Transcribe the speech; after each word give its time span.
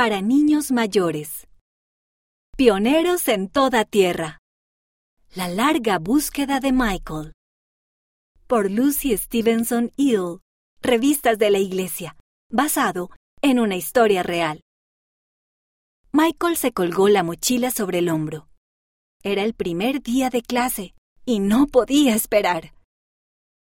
para 0.00 0.22
niños 0.22 0.72
mayores. 0.72 1.46
Pioneros 2.56 3.28
en 3.28 3.50
toda 3.50 3.84
tierra. 3.84 4.38
La 5.34 5.46
larga 5.46 5.98
búsqueda 5.98 6.58
de 6.58 6.72
Michael. 6.72 7.34
Por 8.46 8.70
Lucy 8.70 9.14
Stevenson 9.14 9.92
Hill, 9.96 10.38
Revistas 10.80 11.36
de 11.36 11.50
la 11.50 11.58
Iglesia, 11.58 12.16
basado 12.50 13.10
en 13.42 13.58
una 13.58 13.76
historia 13.76 14.22
real. 14.22 14.62
Michael 16.12 16.56
se 16.56 16.72
colgó 16.72 17.10
la 17.10 17.22
mochila 17.22 17.70
sobre 17.70 17.98
el 17.98 18.08
hombro. 18.08 18.48
Era 19.22 19.42
el 19.42 19.52
primer 19.52 20.00
día 20.00 20.30
de 20.30 20.40
clase 20.40 20.94
y 21.26 21.40
no 21.40 21.66
podía 21.66 22.14
esperar. 22.14 22.72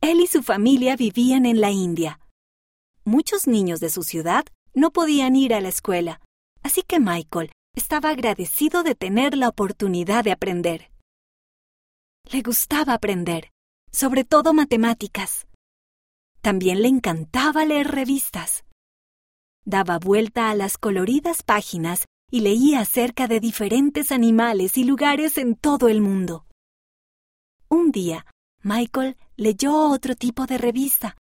Él 0.00 0.22
y 0.22 0.26
su 0.26 0.42
familia 0.42 0.96
vivían 0.96 1.44
en 1.44 1.60
la 1.60 1.70
India. 1.70 2.18
Muchos 3.04 3.46
niños 3.46 3.78
de 3.80 3.90
su 3.90 4.02
ciudad 4.02 4.46
no 4.74 4.90
podían 4.90 5.36
ir 5.36 5.54
a 5.54 5.60
la 5.60 5.68
escuela, 5.68 6.20
así 6.62 6.82
que 6.82 7.00
Michael 7.00 7.52
estaba 7.74 8.10
agradecido 8.10 8.82
de 8.82 8.94
tener 8.94 9.36
la 9.36 9.48
oportunidad 9.48 10.24
de 10.24 10.32
aprender. 10.32 10.90
Le 12.30 12.42
gustaba 12.42 12.94
aprender, 12.94 13.50
sobre 13.90 14.24
todo 14.24 14.52
matemáticas. 14.54 15.46
También 16.40 16.82
le 16.82 16.88
encantaba 16.88 17.64
leer 17.64 17.88
revistas. 17.88 18.64
Daba 19.64 19.98
vuelta 19.98 20.50
a 20.50 20.54
las 20.54 20.76
coloridas 20.76 21.42
páginas 21.42 22.06
y 22.30 22.40
leía 22.40 22.80
acerca 22.80 23.28
de 23.28 23.40
diferentes 23.40 24.12
animales 24.12 24.76
y 24.76 24.84
lugares 24.84 25.38
en 25.38 25.54
todo 25.54 25.88
el 25.88 26.00
mundo. 26.00 26.46
Un 27.68 27.92
día, 27.92 28.26
Michael 28.62 29.16
leyó 29.36 29.90
otro 29.90 30.14
tipo 30.14 30.46
de 30.46 30.58
revista, 30.58 31.16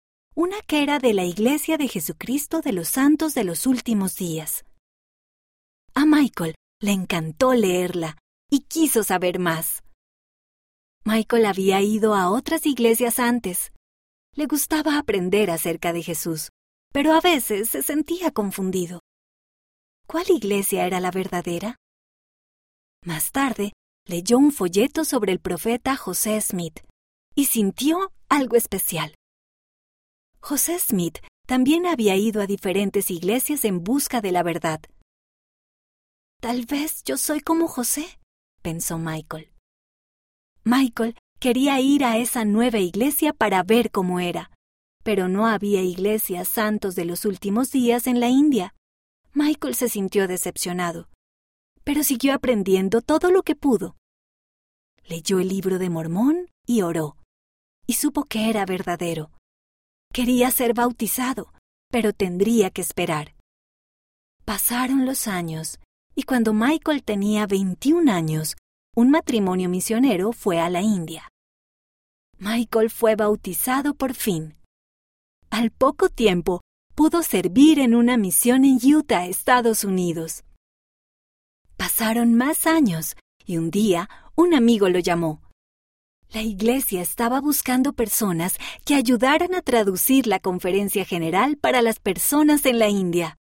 una 0.41 0.61
que 0.61 0.85
era 0.85 1.01
de 1.01 1.15
la 1.15 1.25
Iglesia 1.25 1.79
de 1.79 1.89
Jesucristo 1.89 2.61
de 2.61 2.71
los 2.71 2.87
Santos 2.87 3.35
de 3.35 3.43
los 3.43 3.67
Últimos 3.67 4.15
Días. 4.15 4.65
A 5.95 6.07
Michael 6.07 6.55
le 6.81 6.93
encantó 6.93 7.55
leerla 7.55 8.17
y 8.49 8.61
quiso 8.61 9.03
saber 9.03 9.41
más. 9.41 9.83
Michael 11.05 11.45
había 11.45 11.81
ido 11.83 12.15
a 12.15 12.31
otras 12.31 12.67
iglesias 12.67 13.19
antes. 13.19 13.73
Le 14.33 14.47
gustaba 14.47 14.97
aprender 14.97 15.51
acerca 15.51 15.93
de 15.93 16.05
Jesús, 16.05 16.51
pero 16.93 17.15
a 17.15 17.21
veces 17.21 17.71
se 17.71 17.83
sentía 17.83 18.31
confundido. 18.31 19.01
¿Cuál 20.07 20.27
iglesia 20.31 20.87
era 20.87 21.01
la 21.01 21.11
verdadera? 21.11 21.75
Más 23.05 23.33
tarde, 23.33 23.73
leyó 24.07 24.39
un 24.39 24.53
folleto 24.53 25.05
sobre 25.05 25.33
el 25.33 25.41
profeta 25.41 25.97
José 25.97 26.41
Smith 26.41 26.79
y 27.35 27.47
sintió 27.47 28.13
algo 28.29 28.55
especial. 28.55 29.18
José 30.41 30.79
Smith 30.79 31.19
también 31.47 31.87
había 31.87 32.17
ido 32.17 32.43
a 32.43 32.47
diferentes 32.47 33.11
iglesias 33.11 33.65
en 33.65 33.83
busca 33.83 34.21
de 34.21 34.33
la 34.33 34.43
verdad. 34.43 34.81
Tal 36.41 36.67
vez 36.67 37.03
yo 37.05 37.17
soy 37.17 37.41
como 37.41 37.69
José, 37.69 38.21
pensó 38.63 38.99
Michael. 38.99 39.51
Michael 40.65 41.17
quería 41.41 41.81
ir 41.81 42.05
a 42.05 42.19
esa 42.19 42.45
nueva 42.45 42.79
iglesia 42.79 43.33
para 43.33 43.63
ver 43.63 43.91
cómo 43.91 44.21
era, 44.21 44.51
pero 45.03 45.29
no 45.29 45.47
había 45.47 45.83
iglesias 45.83 46.49
santos 46.49 46.95
de 46.95 47.07
los 47.07 47.25
últimos 47.25 47.71
días 47.71 48.07
en 48.07 48.21
la 48.21 48.29
India. 48.29 48.75
Michael 49.33 49.75
se 49.75 49.89
sintió 49.89 50.29
decepcionado, 50.29 51.09
pero 51.83 52.05
siguió 52.05 52.35
aprendiendo 52.35 53.01
todo 53.01 53.31
lo 53.31 53.43
que 53.43 53.57
pudo. 53.57 53.97
Leyó 55.05 55.39
el 55.39 55.49
libro 55.49 55.79
de 55.79 55.89
Mormón 55.89 56.51
y 56.67 56.83
oró, 56.83 57.17
y 57.87 57.95
supo 57.95 58.25
que 58.25 58.51
era 58.51 58.67
verdadero. 58.67 59.31
Quería 60.19 60.51
ser 60.51 60.75
bautizado, 60.75 61.53
pero 61.93 62.13
tendría 62.13 62.71
que 62.71 62.81
esperar. 62.81 63.37
Pasaron 64.45 65.07
los 65.07 65.29
años, 65.29 65.79
y 66.17 66.25
cuando 66.25 66.53
Michael 66.53 67.05
tenía 67.05 67.47
21 67.47 68.11
años, 68.11 68.57
un 68.97 69.11
matrimonio 69.11 69.69
misionero 69.69 70.33
fue 70.33 70.59
a 70.59 70.71
la 70.71 70.83
India. 70.83 71.29
Michael 72.37 72.91
fue 72.91 73.15
bautizado 73.15 73.95
por 73.95 74.13
fin. 74.13 74.57
Al 75.51 75.71
poco 75.71 76.09
tiempo, 76.09 76.63
pudo 76.97 77.23
servir 77.23 77.79
en 77.79 77.95
una 77.95 78.17
misión 78.17 78.65
en 78.65 78.81
Utah, 78.93 79.27
Estados 79.27 79.85
Unidos. 79.85 80.43
Pasaron 81.77 82.35
más 82.35 82.67
años 82.67 83.15
y 83.47 83.57
un 83.57 83.71
día 83.71 84.11
un 84.35 84.53
amigo 84.53 84.89
lo 84.89 84.99
llamó. 84.99 85.48
La 86.31 86.43
iglesia 86.43 87.01
estaba 87.01 87.41
buscando 87.41 87.95
personas 87.95 88.59
que 88.85 88.95
ayudaran 88.95 89.55
a 89.55 89.63
traducir 89.63 90.27
la 90.27 90.41
conferencia 90.41 91.07
general 91.07 91.57
para 91.57 91.81
las 91.81 92.01
personas 92.01 92.67
en 92.67 92.79
la 92.79 92.91
India. 92.91 93.39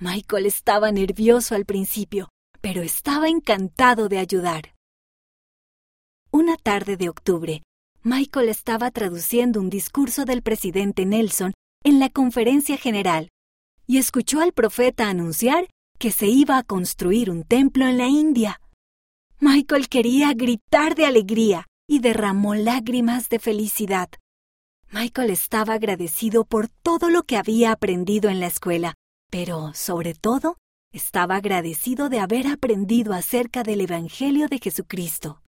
Michael 0.00 0.46
estaba 0.46 0.90
nervioso 0.90 1.54
al 1.54 1.64
principio, 1.64 2.28
pero 2.60 2.82
estaba 2.82 3.28
encantado 3.28 4.08
de 4.08 4.18
ayudar. 4.18 4.74
Una 6.32 6.56
tarde 6.56 6.96
de 6.96 7.08
octubre, 7.08 7.62
Michael 8.02 8.48
estaba 8.48 8.90
traduciendo 8.90 9.60
un 9.60 9.70
discurso 9.70 10.24
del 10.24 10.42
presidente 10.42 11.06
Nelson 11.06 11.52
en 11.84 12.00
la 12.00 12.08
conferencia 12.08 12.76
general 12.78 13.28
y 13.86 13.98
escuchó 13.98 14.40
al 14.40 14.52
profeta 14.52 15.08
anunciar 15.08 15.68
que 16.00 16.10
se 16.10 16.26
iba 16.26 16.58
a 16.58 16.64
construir 16.64 17.30
un 17.30 17.44
templo 17.44 17.86
en 17.86 17.96
la 17.96 18.08
India. 18.08 18.60
Michael 19.38 19.88
quería 19.88 20.32
gritar 20.34 20.96
de 20.96 21.06
alegría 21.06 21.68
y 21.92 21.98
derramó 21.98 22.54
lágrimas 22.54 23.28
de 23.28 23.38
felicidad. 23.38 24.08
Michael 24.92 25.28
estaba 25.28 25.74
agradecido 25.74 26.46
por 26.46 26.68
todo 26.68 27.10
lo 27.10 27.24
que 27.24 27.36
había 27.36 27.70
aprendido 27.70 28.30
en 28.30 28.40
la 28.40 28.46
escuela, 28.46 28.94
pero, 29.30 29.74
sobre 29.74 30.14
todo, 30.14 30.56
estaba 30.90 31.36
agradecido 31.36 32.08
de 32.08 32.18
haber 32.18 32.46
aprendido 32.46 33.12
acerca 33.12 33.62
del 33.62 33.82
Evangelio 33.82 34.48
de 34.48 34.58
Jesucristo. 34.58 35.42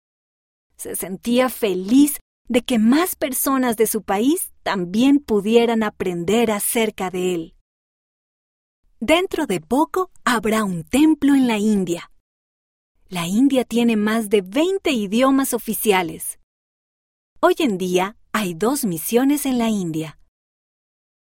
Se 0.78 0.96
sentía 0.96 1.48
feliz 1.50 2.20
de 2.50 2.64
que 2.64 2.80
más 2.80 3.16
personas 3.16 3.78
de 3.78 3.86
su 3.86 4.02
país 4.02 4.52
también 4.64 5.20
pudieran 5.20 5.84
aprender 5.84 6.50
acerca 6.50 7.12
de 7.12 7.36
él. 7.36 7.56
Dentro 9.00 9.46
de 9.46 9.62
poco 9.62 10.10
habrá 10.26 10.64
un 10.64 10.86
templo 10.86 11.36
en 11.36 11.48
la 11.48 11.60
India. 11.60 12.11
La 13.14 13.28
India 13.28 13.66
tiene 13.66 13.98
más 13.98 14.30
de 14.30 14.42
20 14.42 14.90
idiomas 14.90 15.54
oficiales. 15.54 16.40
Hoy 17.42 17.56
en 17.60 17.78
día 17.78 18.16
hay 18.32 18.54
dos 18.54 18.86
misiones 18.86 19.46
en 19.46 19.58
la 19.58 19.68
India. 19.68 20.18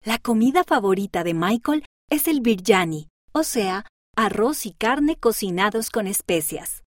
La 0.03 0.17
comida 0.17 0.65
favorita 0.65 1.23
de 1.23 1.33
Michael 1.33 1.85
es 2.09 2.27
el 2.27 2.41
biryani, 2.41 3.07
o 3.31 3.43
sea, 3.43 3.85
arroz 4.17 4.65
y 4.65 4.73
carne 4.73 5.15
cocinados 5.15 5.89
con 5.89 6.07
especias. 6.07 6.83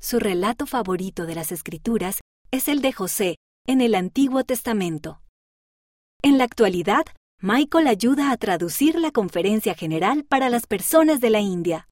Su 0.00 0.20
relato 0.20 0.64
favorito 0.64 1.26
de 1.26 1.34
las 1.34 1.50
escrituras 1.50 2.20
es 2.52 2.68
el 2.68 2.82
de 2.82 2.92
José, 2.92 3.34
en 3.66 3.80
el 3.80 3.96
Antiguo 3.96 4.44
Testamento. 4.44 5.22
En 6.22 6.38
la 6.38 6.44
actualidad, 6.44 7.04
Michael 7.42 7.88
ayuda 7.88 8.30
a 8.30 8.36
traducir 8.36 8.94
la 8.94 9.10
conferencia 9.10 9.74
general 9.74 10.22
para 10.22 10.50
las 10.50 10.68
personas 10.68 11.18
de 11.18 11.30
la 11.30 11.40
India. 11.40 11.88